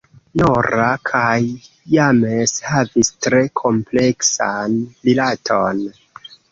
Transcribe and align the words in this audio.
Nora 0.41 0.87
kaj 1.09 1.33
James 1.97 2.55
havis 2.71 3.13
tre 3.27 3.45
kompleksan 3.63 4.85
rilaton. 5.09 5.89